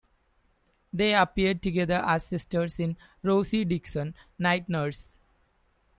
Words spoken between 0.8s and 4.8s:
They appeared together as sisters in "Rosie Dixon- Night